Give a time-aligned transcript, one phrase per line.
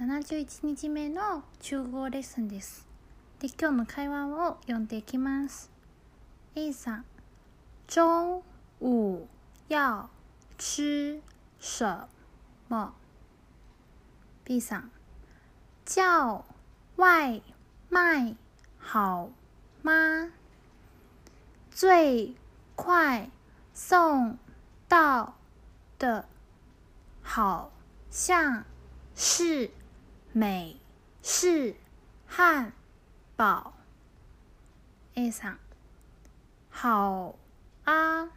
[0.00, 2.86] 71日目の中国レッスンです。
[3.40, 5.72] で、今日の会話を読んでいきます。
[6.54, 7.04] A さん、
[7.88, 8.40] 中
[8.80, 9.26] 午
[9.68, 10.08] 要
[10.56, 11.20] 吃
[11.58, 12.06] 什
[12.68, 12.94] 么
[14.44, 14.90] ?B さん、
[15.84, 16.44] 叫
[16.96, 17.42] 外
[17.90, 18.36] 卖
[18.78, 19.30] 好
[19.82, 20.30] 吗？
[21.72, 22.36] 最
[22.76, 23.28] 快
[23.74, 24.38] 送
[24.88, 25.34] 到
[25.98, 26.24] 的
[27.20, 27.72] 好
[28.10, 28.64] 像
[29.16, 29.72] 是
[30.33, 30.79] 美
[31.21, 31.75] 式
[32.27, 32.73] 汉
[33.35, 33.73] 堡。
[35.15, 35.57] A さん、
[36.71, 37.35] 好
[37.85, 38.29] 啊，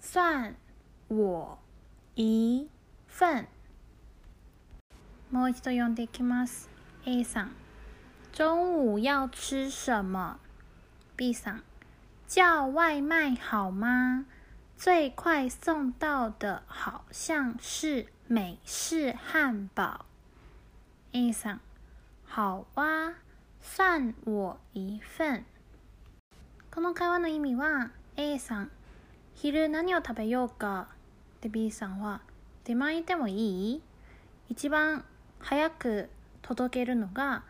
[0.00, 0.54] 算
[1.08, 1.58] 我
[2.14, 2.68] 一
[3.08, 3.48] 份。
[5.30, 6.68] もう一度読んでいきます。
[7.04, 7.50] A さん、
[8.32, 10.38] 中午要吃什么？
[11.16, 11.62] B さん、
[12.28, 14.26] 叫外卖好吗？
[14.76, 20.06] 最快送到的好像是美式汉堡。
[21.13, 21.61] A さん、
[22.33, 23.15] 好啊，
[23.59, 25.43] 算我一份。
[26.73, 28.71] この会話の意味は A さん、
[29.35, 30.87] 昼何を食べようか。
[31.41, 32.21] で B さんは
[32.63, 33.33] 出前行ってもい
[33.73, 33.81] い？
[34.47, 35.03] 一番
[35.39, 36.09] 早く
[36.41, 37.43] 届けるのが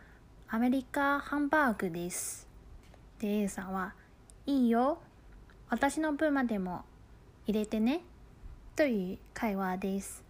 [0.48, 2.48] アメリカハンバーグです。
[3.20, 3.94] で A さんは
[4.44, 4.98] いいよ。
[5.68, 6.84] 私の分までも
[7.46, 8.00] 入れてね。
[8.74, 10.24] という会話です。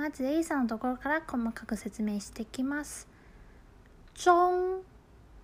[0.00, 3.06] まず A さんのところから細かく説明していきます。
[4.14, 4.30] 中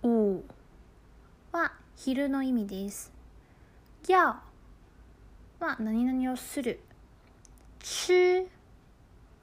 [0.01, 0.43] 午
[1.51, 3.13] は昼の意味です。
[4.07, 4.41] 要は
[5.59, 6.79] 何々をする。
[7.83, 8.47] 吃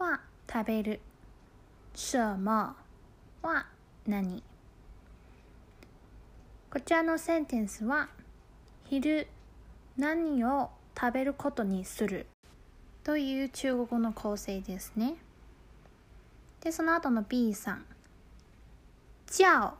[0.00, 0.20] は
[0.52, 1.00] 食べる。
[1.94, 2.74] 什么
[3.40, 3.66] は
[4.08, 4.42] 何
[6.72, 8.08] こちらのセンテンスは
[8.86, 9.28] 昼
[9.96, 12.26] 何を食べることにする
[13.04, 15.14] という中国語の構成ですね。
[16.62, 17.84] で、その後の B さん。
[19.26, 19.72] 叫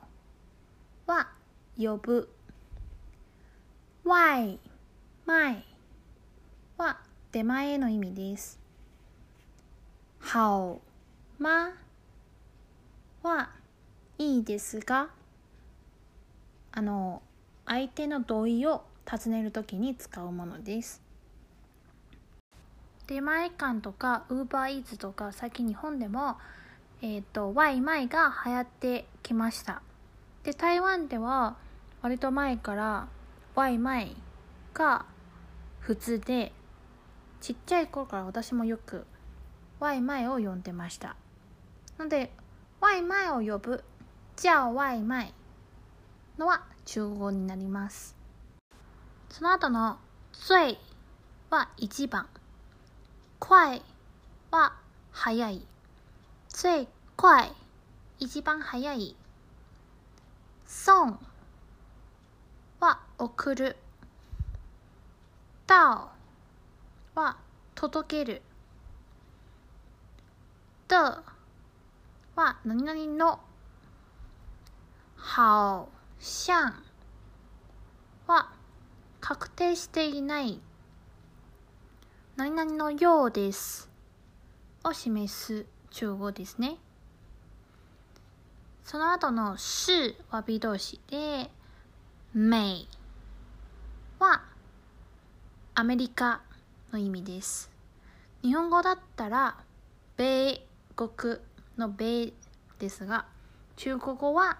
[1.06, 1.28] は
[1.78, 2.28] 呼ぶ。
[4.04, 4.58] 外
[5.24, 5.64] 卖
[6.76, 6.98] は
[7.32, 8.60] 出前の意味です。
[10.20, 10.82] 好
[11.38, 11.72] 吗
[13.22, 13.50] は
[14.18, 15.08] いいですが
[16.72, 17.22] あの
[17.66, 21.03] 相手の同意を尋ねるときに使うものです。
[23.06, 26.36] 出前館とかウーバーイーツとか最近日本でも
[27.02, 29.82] えっ、とワイマイが流行ってきました。
[30.42, 31.56] で台湾では
[32.00, 33.08] 割と前から
[33.54, 34.16] ワイマイ
[34.72, 35.04] が
[35.80, 36.52] 普通で
[37.40, 39.06] ちっちゃい頃から私もよく
[39.80, 41.16] ワイマイを呼んでました。
[41.98, 42.32] ので
[42.80, 43.84] ワイマイを呼ぶ
[44.36, 45.34] 叫ワイマイ
[46.38, 48.16] のは中国語になります。
[49.28, 49.98] その後の
[50.32, 50.78] 最
[51.50, 52.26] は一番、
[53.46, 53.82] 快
[54.50, 54.72] は
[55.12, 55.66] 早い、
[56.48, 57.52] 最快
[58.18, 59.14] 一番早い、
[60.66, 61.18] 送
[62.80, 63.76] は送る、
[65.66, 66.08] 到
[67.14, 67.36] は
[67.74, 68.40] 届ける、
[70.88, 73.40] 的は何々の、
[75.18, 76.54] 好像
[78.26, 78.48] は
[79.20, 80.62] 確定していない。
[82.36, 83.88] 何々のようです
[84.82, 86.78] を示す中語ですね。
[88.82, 91.48] その後の是は B 動詞で、
[92.34, 92.88] 美
[94.18, 94.42] は
[95.76, 96.40] アメリカ
[96.92, 97.70] の意味です。
[98.42, 99.56] 日本語だったら、
[100.16, 100.66] 米
[100.96, 101.36] 国
[101.78, 102.32] の米
[102.80, 103.26] ですが、
[103.76, 104.58] 中国語は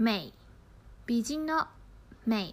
[0.00, 0.34] 美、
[1.06, 1.68] 美人の
[2.26, 2.52] 美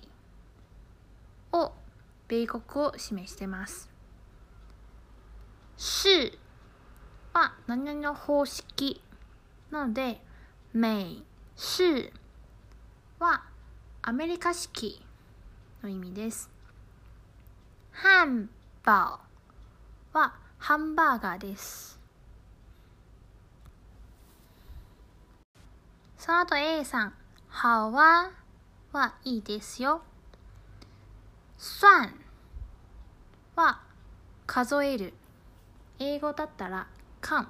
[2.28, 3.90] 米国を示してます。
[5.78, 6.38] 是
[7.34, 9.02] は何々の方式
[9.72, 10.22] なので、
[10.74, 11.26] 美
[11.56, 12.12] 是
[13.20, 13.44] は
[14.02, 15.06] アメリカ式
[15.82, 16.50] の意味です。
[17.92, 18.48] 漢
[18.84, 19.20] 堡
[20.14, 22.00] はハンバーガーです。
[26.18, 27.14] その後 A さん、
[27.50, 28.32] 好は
[28.94, 30.02] はいいですよ。
[31.66, 32.14] 算
[33.56, 33.80] は
[34.46, 35.14] 数える。
[35.98, 36.88] 英語だったら
[37.22, 37.46] count。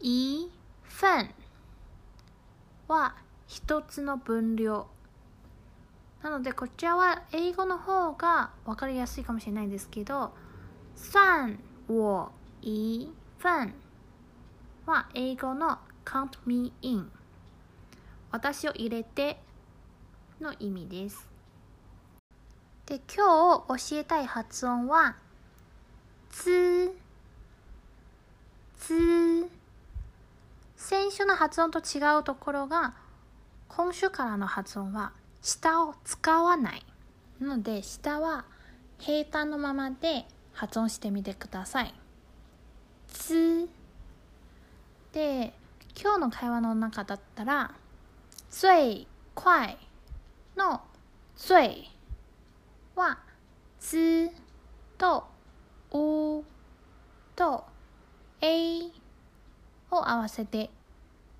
[0.00, 0.48] 一
[0.84, 1.34] 份
[2.86, 3.16] は
[3.48, 4.86] 一つの分量。
[6.22, 10.32] なのでこちらは英語の方が分かりやすいかもしれないですけど、
[10.94, 11.58] 算
[11.88, 12.30] 我
[12.62, 13.10] 一
[13.40, 13.74] 份
[14.86, 17.10] は英語の count me in
[18.30, 19.42] 私を入れて
[20.40, 21.28] の意味です。
[22.86, 25.16] で今日教えたい発音は
[26.30, 26.90] 「つ」
[28.78, 29.48] 「つ」
[30.76, 32.94] 先週の発音と違うところが
[33.68, 36.84] 今週からの発音は下を使わない
[37.40, 38.44] ので下は
[38.98, 41.94] 平坦のままで発音してみてください。
[43.06, 43.68] つ
[45.12, 45.52] で
[46.00, 47.74] 今日の会話の中だったら
[48.50, 49.78] 「最快」
[50.56, 50.80] の
[51.36, 51.90] 最
[52.94, 53.18] は
[53.78, 54.30] つ
[54.98, 55.24] と
[55.90, 56.44] お
[57.34, 57.64] と
[58.40, 58.80] え
[59.90, 60.70] を合わせて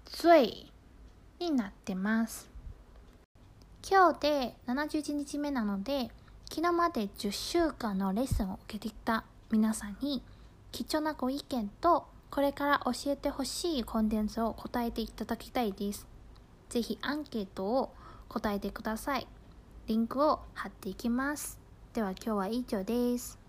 [0.07, 0.73] 最
[1.39, 2.51] になってます。
[3.89, 6.11] 今日で71日目なので
[6.51, 10.23] 昨日まで10週間のレッスンを受けてきた皆さんに
[10.73, 16.07] 貴重なご意見とこれから教えてほしいコンテンツを答えていただきたいです。
[16.69, 17.93] ぜひアンケートを
[18.31, 19.27] 答えてください。
[19.88, 21.59] リンクを貼っていきます。
[21.93, 23.39] では今日は以上です。